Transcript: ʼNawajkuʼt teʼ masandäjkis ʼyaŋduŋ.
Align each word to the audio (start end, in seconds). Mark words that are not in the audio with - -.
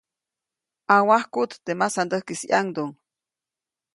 ʼNawajkuʼt 0.87 1.51
teʼ 1.65 1.77
masandäjkis 1.79 2.41
ʼyaŋduŋ. 2.49 2.89